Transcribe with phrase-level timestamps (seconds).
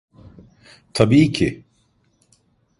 [0.93, 1.63] Tabii ki!